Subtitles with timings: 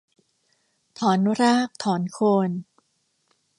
[0.99, 2.49] ถอนรากถอนโคน